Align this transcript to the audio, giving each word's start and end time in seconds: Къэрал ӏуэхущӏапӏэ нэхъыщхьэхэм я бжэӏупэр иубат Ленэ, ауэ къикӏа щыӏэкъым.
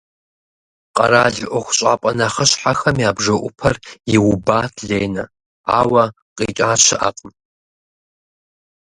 Къэрал 0.95 1.33
ӏуэхущӏапӏэ 1.49 2.11
нэхъыщхьэхэм 2.17 2.97
я 3.09 3.11
бжэӏупэр 3.15 3.75
иубат 4.15 4.73
Ленэ, 4.87 5.23
ауэ 5.79 6.03
къикӏа 6.37 6.71
щыӏэкъым. 6.83 7.33